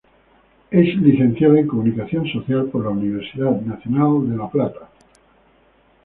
Es 0.71 0.95
Licenciada 0.95 1.59
en 1.59 1.67
Comunicación 1.67 2.25
Social 2.27 2.65
por 2.71 2.85
la 2.85 2.89
Universidad 2.89 3.61
Nacional 3.61 4.27
de 4.31 4.35
La 4.35 4.49
Plata. 4.49 4.89